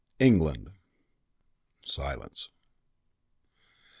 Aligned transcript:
"England." 0.19 0.69
Silence. 1.85 2.49